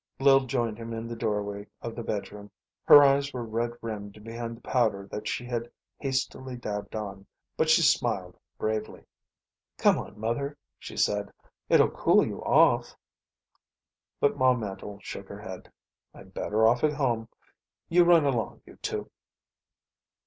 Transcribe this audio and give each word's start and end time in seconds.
Lil 0.19 0.47
joined 0.47 0.79
him 0.79 0.93
in 0.93 1.07
the 1.07 1.15
doorway 1.15 1.67
of 1.79 1.93
the 1.95 2.01
bedroom. 2.01 2.49
Her 2.85 3.03
eyes 3.03 3.31
were 3.33 3.45
red 3.45 3.73
rimmed 3.83 4.23
behind 4.23 4.57
the 4.57 4.61
powder 4.61 5.07
that 5.11 5.27
she 5.27 5.45
had 5.45 5.71
hastily 5.99 6.57
dabbed 6.57 6.95
on, 6.95 7.27
but 7.55 7.69
she 7.69 7.83
smiled 7.83 8.35
bravely. 8.57 9.03
"Come 9.77 9.99
on, 9.99 10.19
Mother," 10.19 10.57
she 10.79 10.97
said. 10.97 11.31
"It'll 11.69 11.91
cool 11.91 12.25
you 12.25 12.43
off." 12.43 12.95
But 14.19 14.37
Ma 14.37 14.55
Mandle 14.55 14.97
shook 15.03 15.27
her 15.29 15.41
head. 15.41 15.71
"I'm 16.15 16.29
better 16.29 16.67
off 16.67 16.83
at 16.83 16.93
home. 16.93 17.29
You 17.87 18.03
run 18.03 18.25
along, 18.25 18.63
you 18.65 18.77
two." 18.77 19.11